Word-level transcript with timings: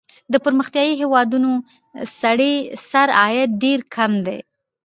د 0.31 0.33
پرمختیايي 0.45 0.93
هېوادونو 1.01 1.51
سړي 2.19 2.53
سر 2.89 3.07
عاید 3.19 3.51
ډېر 3.63 3.79
کم 3.95 4.11
دی. 4.25 4.39